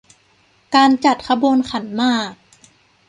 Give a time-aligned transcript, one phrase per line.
[0.75, 2.33] การจัดขบวนขันหมาก